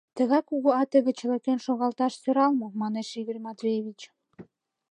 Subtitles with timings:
[0.17, 3.99] —Тыгай кугу ате гыч лӧкен шогылташ сӧрал мо?— манеш Игорь Матвеевич.